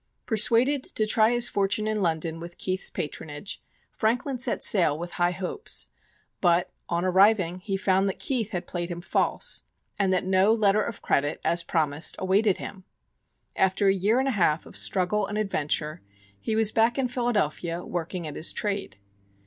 Persuaded 0.25 0.81
to 0.95 1.05
try 1.05 1.29
his 1.29 1.47
fortune 1.47 1.85
in 1.87 2.01
London 2.01 2.39
with 2.39 2.57
Keith's 2.57 2.89
patronage, 2.89 3.61
Franklin 3.91 4.39
set 4.39 4.63
sail 4.63 4.97
with 4.97 5.11
high 5.11 5.29
hopes; 5.29 5.89
but, 6.41 6.73
on 6.89 7.05
arriving, 7.05 7.59
he 7.59 7.77
found 7.77 8.09
that 8.09 8.17
Keith 8.17 8.49
had 8.49 8.65
played 8.65 8.89
him 8.89 8.99
false, 8.99 9.61
and 9.99 10.11
that 10.11 10.25
no 10.25 10.51
letter 10.53 10.81
of 10.81 11.03
credit, 11.03 11.39
as 11.45 11.61
promised, 11.61 12.15
awaited 12.17 12.57
him. 12.57 12.83
After 13.55 13.89
a 13.89 13.93
year 13.93 14.17
and 14.17 14.27
a 14.27 14.31
half 14.31 14.65
of 14.65 14.75
struggle 14.75 15.27
and 15.27 15.37
adventure, 15.37 16.01
he 16.39 16.55
was 16.55 16.71
back 16.71 16.97
in 16.97 17.07
Philadelphia 17.07 17.85
working 17.85 18.25
at 18.25 18.35
his 18.35 18.51
trade. 18.51 18.97